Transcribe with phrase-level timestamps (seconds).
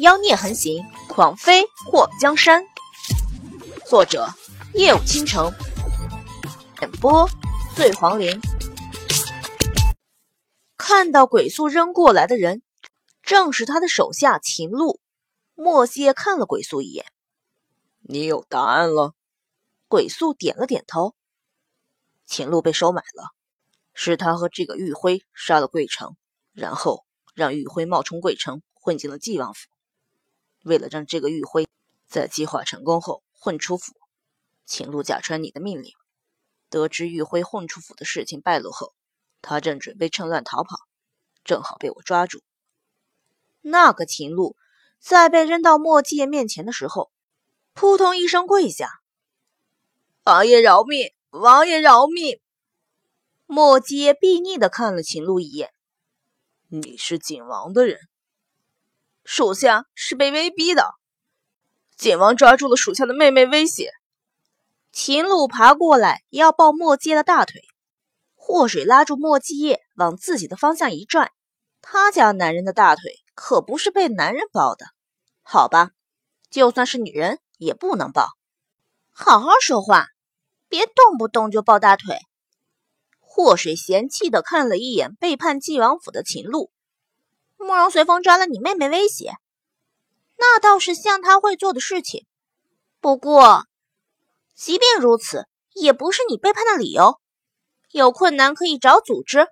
[0.00, 2.64] 妖孽横行，狂飞祸江山。
[3.86, 4.26] 作者：
[4.72, 5.52] 夜舞倾城，
[6.80, 7.28] 演播：
[7.76, 8.40] 醉黄林。
[10.78, 12.62] 看到鬼宿扔过来的人，
[13.22, 14.98] 正是他的手下秦鹿。
[15.54, 17.04] 莫邪看了鬼宿一眼
[18.00, 19.12] ：“你有答案了？”
[19.86, 21.14] 鬼宿点了点头。
[22.24, 23.34] 秦鹿被收买了，
[23.92, 26.16] 是他和这个玉辉杀了桂城，
[26.52, 27.04] 然后
[27.34, 29.68] 让玉辉冒充桂城混进了纪王府。
[30.62, 31.68] 为了让这个玉辉
[32.06, 33.94] 在计划成功后混出府，
[34.66, 35.92] 秦鹿假传你的命令。
[36.68, 38.94] 得知玉辉混出府的事情败露后，
[39.42, 40.76] 他正准备趁乱逃跑，
[41.42, 42.42] 正好被我抓住。
[43.60, 44.56] 那个秦鹿
[44.98, 47.10] 在被扔到墨迹面前的时候，
[47.72, 49.00] 扑通一声跪下
[50.24, 51.12] ：“王爷饶命！
[51.30, 52.40] 王爷饶命！”
[53.46, 55.72] 墨迹睥睨的看了秦鹿一眼
[56.68, 57.98] ：“你是景王的人。”
[59.32, 60.92] 属下是被威逼的，
[61.96, 63.92] 景王抓住了属下的妹妹，威胁。
[64.90, 67.62] 秦鹿爬过来要抱墨迹的大腿，
[68.34, 71.30] 祸水拉住墨迹叶往自己的方向一拽。
[71.80, 74.86] 他家男人的大腿可不是被男人抱的，
[75.42, 75.92] 好吧，
[76.50, 78.30] 就算是女人也不能抱。
[79.12, 80.08] 好好说话，
[80.68, 82.18] 别动不动就抱大腿。
[83.20, 86.72] 祸水嫌弃的看了一眼背叛晋王府的秦鹿。
[87.60, 89.34] 慕容随风抓了你妹妹威胁，
[90.38, 92.26] 那倒是像他会做的事情。
[93.00, 93.66] 不过，
[94.54, 97.20] 即便如此，也不是你背叛的理由。
[97.90, 99.46] 有困难可以找组织，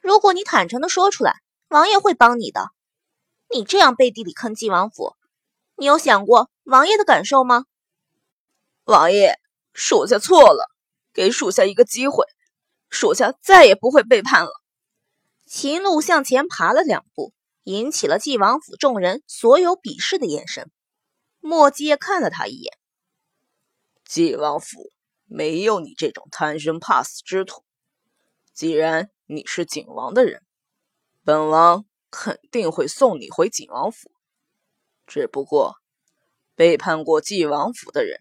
[0.00, 1.36] 如果你坦诚的说出来，
[1.68, 2.70] 王爷会帮你的。
[3.50, 5.14] 你这样背地里坑晋王府，
[5.76, 7.66] 你有想过王爷的感受吗？
[8.84, 9.38] 王爷，
[9.74, 10.70] 属下错了，
[11.12, 12.24] 给属下一个机会，
[12.88, 14.50] 属下再也不会背叛了。
[15.48, 20.72] 秦鹿向前爬了两步，引起了纪王府众人所有鄙视的眼神。
[21.38, 22.76] 莫阶看了他一眼
[24.04, 24.90] ：“纪王府
[25.24, 27.62] 没有你这种贪生怕死之徒。
[28.52, 30.42] 既然你是景王的人，
[31.22, 34.10] 本王肯定会送你回景王府。
[35.06, 35.76] 只不过，
[36.56, 38.20] 背叛过纪王府的人，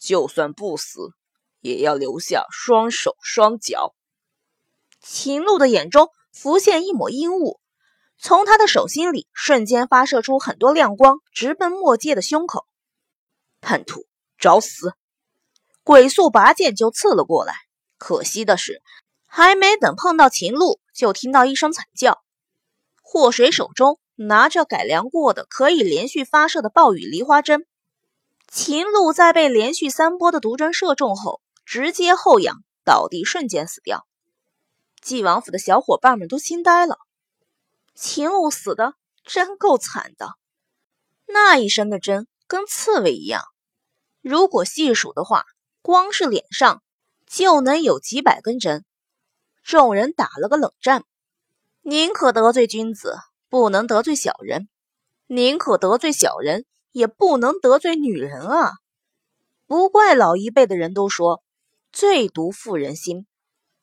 [0.00, 1.10] 就算不死，
[1.60, 3.94] 也要留下双手双脚。”
[5.02, 6.08] 秦鹿的眼中。
[6.34, 7.60] 浮现一抹阴雾，
[8.18, 12.66] 从他的手心里瞬间发射出很多亮光，直奔墨界的胸口。
[13.60, 14.04] 叛徒，
[14.36, 14.94] 找死！
[15.84, 17.54] 鬼宿拔剑就刺了过来。
[17.98, 18.82] 可惜的是，
[19.26, 22.20] 还没等碰到秦鹿，就听到一声惨叫。
[23.00, 27.64] 祸水手中拿着改良过的可以连续发射的暴雨梨花针。
[28.48, 34.04] 秦鹿在被连续三波的毒针射中后，直接后仰倒地，瞬间死掉。
[35.04, 36.96] 纪王府的小伙伴们都惊呆了，
[37.94, 40.30] 秦鹿死的真够惨的，
[41.26, 43.42] 那一身的针跟刺猬一样，
[44.22, 45.44] 如果细数的话，
[45.82, 46.82] 光是脸上
[47.26, 48.86] 就能有几百根针。
[49.62, 51.04] 众人打了个冷战，
[51.82, 53.18] 宁可得罪君子，
[53.50, 54.68] 不能得罪小人；
[55.26, 58.72] 宁可得罪小人，也不能得罪女人啊！
[59.66, 61.42] 不怪老一辈的人都说
[61.92, 63.26] “最毒妇人心”，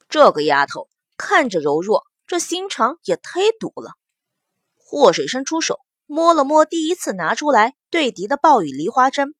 [0.09, 0.87] 这个丫头。
[1.21, 3.91] 看着柔弱，这心肠也忒毒了。
[4.75, 9.35] 祸水伸出手摸了摸第一次拿出来对敌的暴雨梨花针，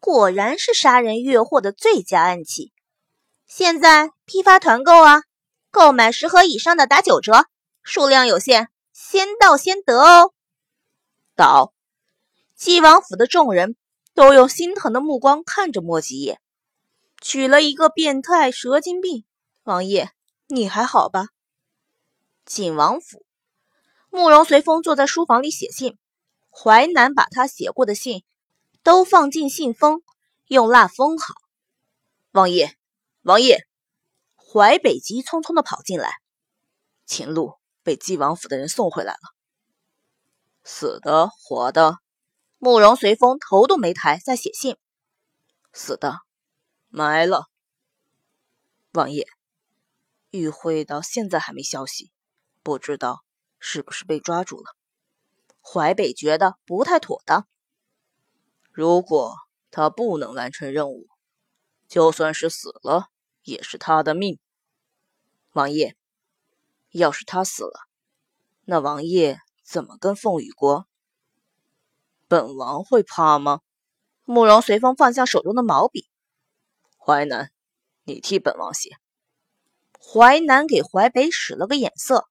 [0.00, 2.72] 果然是杀人越货的最佳暗器。
[3.46, 5.22] 现在批发团购啊，
[5.70, 7.46] 购买十盒以上的打九折，
[7.84, 10.32] 数量有限，先到先得哦。
[11.36, 11.72] 到，
[12.56, 13.76] 纪王府的众人
[14.12, 16.40] 都用心疼的目光看着莫吉叶，
[17.20, 19.24] 取了一个变态蛇精病，
[19.62, 20.10] 王爷。
[20.46, 21.28] 你还好吧？
[22.44, 23.24] 景王府，
[24.10, 25.98] 慕容随风坐在书房里写信。
[26.50, 28.22] 淮南把他写过的信
[28.82, 30.02] 都放进信封，
[30.46, 31.34] 用蜡封好。
[32.30, 32.76] 王爷，
[33.22, 33.66] 王爷，
[34.36, 36.12] 淮北急匆匆的跑进来。
[37.06, 39.18] 秦鹿被纪王府的人送回来了，
[40.62, 41.98] 死的，活的？
[42.58, 44.76] 慕容随风头都没抬，在写信。
[45.72, 46.20] 死的，
[46.88, 47.46] 埋了。
[48.92, 49.26] 王爷。
[50.38, 52.10] 玉会到现在还没消息，
[52.62, 53.24] 不知道
[53.58, 54.74] 是不是被抓住了。
[55.60, 57.46] 淮北觉得不太妥当。
[58.70, 59.36] 如果
[59.70, 61.08] 他不能完成任务，
[61.86, 63.10] 就算是死了
[63.44, 64.38] 也是他的命。
[65.52, 65.94] 王爷，
[66.90, 67.88] 要是他死了，
[68.64, 70.88] 那王爷怎么跟凤羽国？
[72.26, 73.60] 本王会怕吗？
[74.24, 76.08] 慕容随风放下手中的毛笔。
[76.98, 77.52] 淮南，
[78.02, 78.96] 你替本王写。
[80.06, 82.28] 淮南给淮北使了个眼色，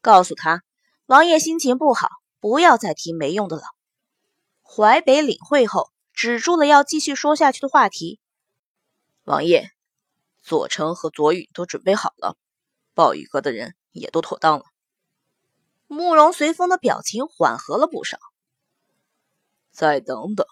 [0.00, 0.62] 告诉他
[1.06, 2.08] ：“王爷心情不好，
[2.40, 3.62] 不要再提没用的了。”
[4.62, 8.20] 淮北领会后，止住了要继续说下去的话题。
[9.24, 9.70] 王爷，
[10.40, 12.38] 左丞和左允都准备好了，
[12.94, 14.64] 暴雨阁的人也都妥当了。
[15.88, 18.18] 慕容随风的表情缓和了不少。
[19.72, 20.46] 再等等，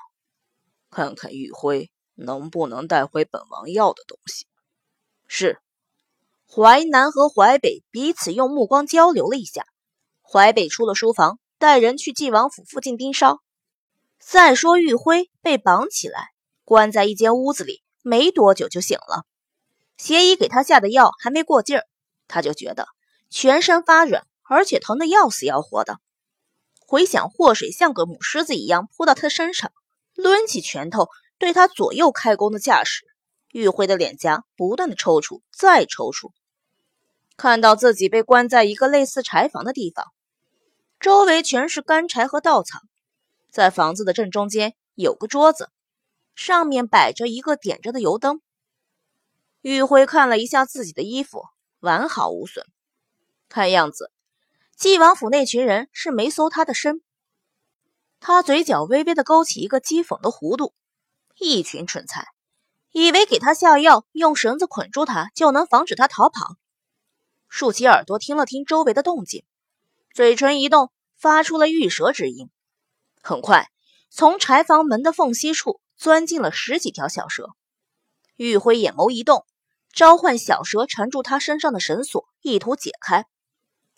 [0.91, 4.47] 看看玉辉能不能带回本王要的东西。
[5.29, 5.61] 是。
[6.51, 9.67] 淮南和淮北彼此用目光交流了一下。
[10.23, 13.41] 淮北出了书房，带人去晋王府附近盯梢。
[14.19, 16.29] 再说玉辉被绑起来，
[16.65, 19.25] 关在一间屋子里，没多久就醒了。
[19.97, 21.85] 邪医给他下的药还没过劲儿，
[22.27, 22.87] 他就觉得
[23.31, 25.99] 全身发软，而且疼得要死要活的。
[26.87, 29.73] 回想祸水像个母狮子一样扑到他身上，
[30.15, 31.09] 抡起拳头
[31.39, 33.05] 对他左右开弓的架势，
[33.55, 36.33] 玉辉的脸颊不断的抽搐，再抽搐。
[37.37, 40.13] 看到自己被关在一个类似柴房的地方，
[40.99, 42.81] 周围全是干柴和稻草，
[43.53, 45.71] 在房子的正中间有个桌子，
[46.35, 48.41] 上面摆着一个点着的油灯。
[49.61, 51.45] 玉辉看了一下自己的衣服，
[51.79, 52.67] 完好无损，
[53.49, 54.11] 看样子
[54.75, 57.03] 纪王府那群人是没搜他的身。
[58.19, 60.75] 他嘴角微微的勾起一个讥讽的弧度，
[61.39, 62.27] 一群蠢材，
[62.97, 66.55] 以为给他下药，用绳子捆住他就能防止他逃跑。
[67.49, 69.43] 竖起耳朵听了听周围的动静，
[70.15, 72.51] 嘴唇一动，发出了玉蛇之音。
[73.21, 73.69] 很快，
[74.11, 77.49] 从柴房门的缝隙处钻进了十几条小蛇。
[78.37, 79.45] 玉辉眼眸一动，
[79.93, 83.27] 召唤小蛇缠住他身上的绳索，意图解开。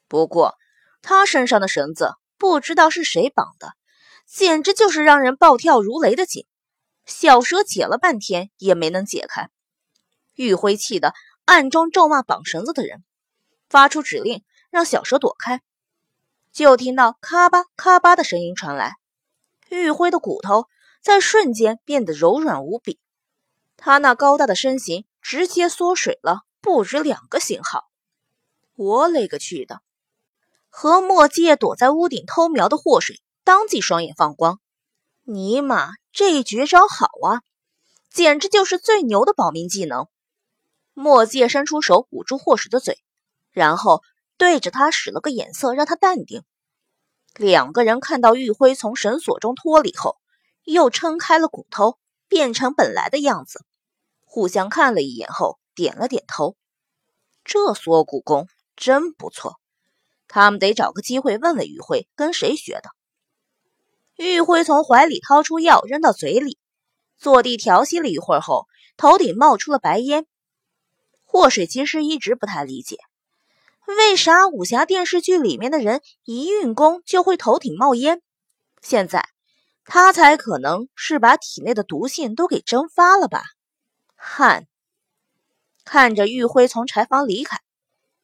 [0.08, 0.54] 不过，
[1.02, 3.75] 他身上的绳子不知道是谁绑的，
[4.26, 6.46] 简直就是让人暴跳如雷的紧。
[7.06, 9.48] 小蛇解了半天也没能解开。
[10.34, 11.14] 玉辉气得
[11.46, 13.02] 暗中咒骂绑绳子的人。
[13.68, 15.60] 发出指令，让小蛇躲开。
[16.52, 18.94] 就听到咔吧咔吧的声音传来，
[19.70, 20.66] 玉辉的骨头
[21.00, 23.00] 在瞬间变得柔软无比。
[23.76, 27.88] 他那高大的身形直接缩水了不止两个型号。
[28.76, 29.80] 我勒个去的！
[30.68, 34.60] 和墨界躲在屋顶偷瞄的祸水当即双眼放光。
[35.24, 37.42] 尼玛，这一绝招好啊！
[38.08, 40.08] 简直就是最牛的保命技能。
[40.94, 42.98] 墨界伸出手捂住霍水的嘴。
[43.52, 44.00] 然后
[44.38, 46.42] 对着他使了个眼色，让他淡定。
[47.34, 50.16] 两个人看到玉辉从绳索中脱离后，
[50.64, 51.98] 又撑开了骨头，
[52.28, 53.62] 变成本来的样子，
[54.24, 56.56] 互相看了一眼后，点了点头。
[57.44, 59.56] 这缩骨功真不错，
[60.28, 62.88] 他们得找个机会问问玉辉跟谁学的。
[64.16, 66.58] 玉辉从怀里掏出药，扔到嘴里，
[67.18, 68.66] 坐地调息了一会儿后，
[68.96, 70.26] 头顶冒出了白烟。
[71.24, 72.96] 祸水其实一直不太理解。
[73.86, 78.22] 为啥武侠电视剧里面的人一运功就会头顶冒烟？
[78.80, 79.28] 现在
[79.84, 83.44] 他才可能是把体内的毒性都给蒸发了吧？
[84.14, 84.66] 汗！
[85.84, 87.60] 看着玉辉从柴房离开，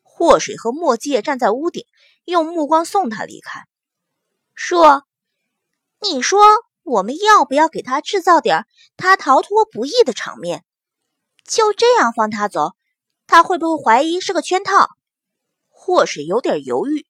[0.03, 1.85] 祸水和墨界站在屋顶，
[2.25, 3.67] 用目光送他离开。
[4.55, 5.07] 说
[6.03, 6.41] ：“你说
[6.83, 8.67] 我们要不要给他制造点
[8.97, 10.65] 他逃脱不易的场面？
[11.45, 12.73] 就这样放他走，
[13.27, 14.89] 他会不会怀疑是个圈套？”
[15.69, 17.07] 祸水有点犹豫，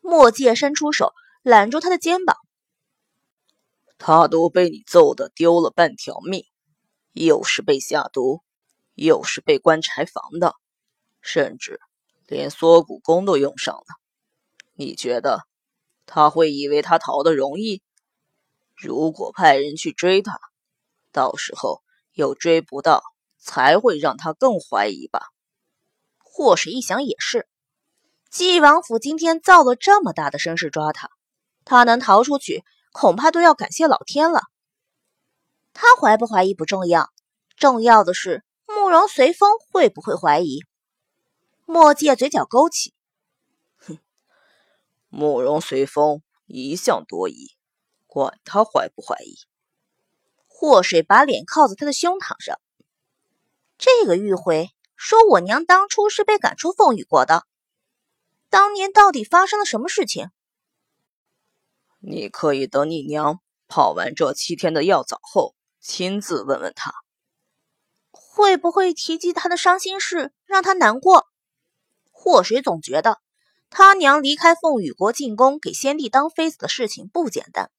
[0.00, 1.12] 墨界伸出手
[1.42, 2.36] 揽住他的肩膀。
[3.98, 6.44] 他都被你揍得丢了半条命，
[7.12, 8.42] 又是被下毒，
[8.94, 10.56] 又是被关柴房的，
[11.20, 11.80] 甚至
[12.26, 13.86] 连缩骨功都用上了。
[14.72, 15.46] 你觉得
[16.04, 17.83] 他会以为他逃得容易？
[18.76, 20.38] 如果派人去追他，
[21.12, 23.02] 到时候又追不到，
[23.38, 25.28] 才会让他更怀疑吧？
[26.18, 27.48] 祸水一想也是。
[28.30, 31.08] 纪王府今天造了这么大的声势抓他，
[31.64, 34.42] 他能逃出去，恐怕都要感谢老天了。
[35.72, 37.10] 他怀不怀疑不重要，
[37.56, 40.58] 重要的是慕容随风会不会怀疑。
[41.64, 42.92] 墨界嘴角勾起，
[43.78, 43.98] 哼，
[45.08, 47.53] 慕容随风一向多疑，
[48.14, 49.36] 管他怀不怀疑。
[50.46, 52.60] 祸水把脸靠在他的胸膛上，
[53.76, 57.44] 这个玉回说我娘当初是被赶出凤羽国的。
[58.48, 60.30] 当年到底发生了什么事情？
[61.98, 66.94] 你可以等你娘泡完这七天的药澡后，亲自问问她，
[68.12, 71.26] 会不会提及他的伤心事，让他难过？
[72.12, 73.18] 祸水总觉得
[73.70, 77.72] 他娘离开凤羽国进宫给先帝当妃子的事情不简单。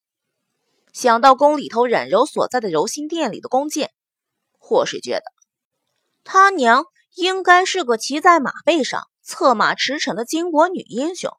[0.95, 3.91] 想到宫里头冉柔所在的柔心殿里的弓箭，
[4.57, 5.25] 祸水觉得
[6.23, 6.85] 他娘
[7.15, 9.03] 应该是个骑在马背上。
[9.21, 11.31] 策马驰骋的巾帼女英雄，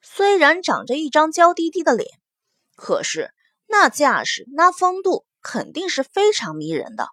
[0.00, 2.06] 虽然长着一张娇滴滴的脸，
[2.76, 3.32] 可是
[3.66, 7.08] 那架势、那风度，肯定是非常迷人的。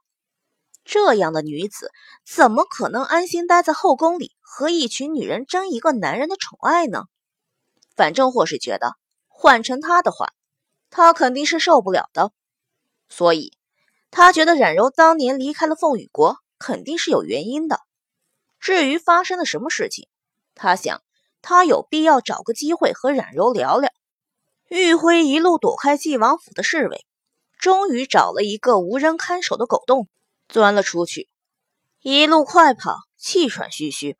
[0.83, 1.91] 这样的女子，
[2.27, 7.05] 怎么可能安心待在后宫里和一群女人争一个男人的宠爱呢？
[7.95, 8.95] 反正霍氏觉得，
[9.29, 10.33] 换成他的话，
[10.91, 12.31] 他肯定是受不了的。
[13.09, 13.53] 所以，
[14.11, 17.79] 他觉得冉柔当年离开了凤羽国，肯定是有原因的。
[18.59, 20.07] 至于发生了什么事情，
[20.53, 21.01] 他想，
[21.41, 23.89] 他有必要找个机会和冉柔聊聊。
[24.67, 27.05] 玉辉一路躲开晋王府的侍卫，
[27.57, 30.07] 终于找了一个无人看守的狗洞，
[30.47, 31.27] 钻了出去，
[32.01, 34.17] 一路快跑，气喘吁吁，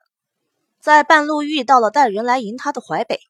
[0.79, 3.21] 在半路遇到了带人来迎他的淮北。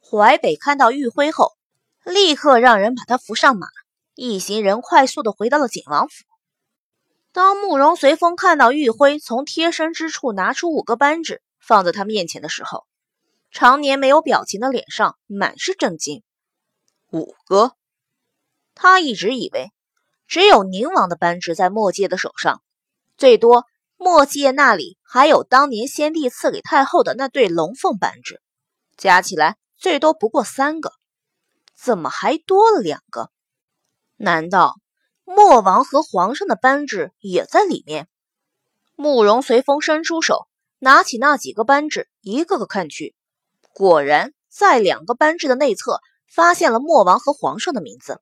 [0.00, 1.56] 淮北看到玉辉后，
[2.04, 3.68] 立刻让人把他扶上马，
[4.14, 6.24] 一行人快速的回到了景王府。
[7.32, 12.86] 当慕容随风看到玉辉从贴身之处拿出五个扳指放在他面前的时候，
[13.52, 16.22] 常年没有表情的脸上满是震惊。
[17.12, 17.72] 五个，
[18.74, 19.70] 他一直以为
[20.26, 22.62] 只有宁王的扳指在墨界的手上，
[23.16, 23.66] 最多
[23.96, 28.40] 墨界那里还有当年先帝赐给太后的那对龙凤扳指，
[28.96, 30.92] 加起来最多不过三个，
[31.82, 33.30] 怎么还多了两个？
[34.16, 34.76] 难道
[35.24, 38.06] 墨王和皇上的扳指也在里面？
[38.96, 40.46] 慕容随风伸出手，
[40.78, 43.14] 拿起那几个扳指，一个个看去。
[43.72, 48.20] 果然，在两个扳指的内侧发现了墨王和皇上的名字。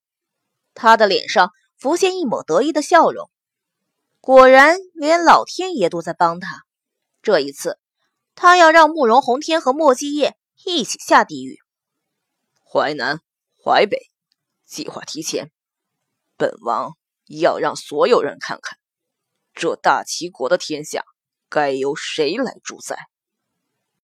[0.75, 3.29] 他的脸上浮现一抹得意的笑容。
[4.21, 6.63] 果然，连老天爷都在帮他。
[7.23, 7.81] 这一次，
[8.37, 11.59] 他要让慕容宏天和莫继业一起下地狱。
[12.63, 13.21] 淮南、
[13.63, 13.99] 淮北，
[14.65, 15.51] 计划提前。
[16.37, 16.97] 本王
[17.27, 18.79] 要让所有人看看，
[19.53, 21.05] 这大齐国的天下
[21.49, 22.97] 该由谁来主宰。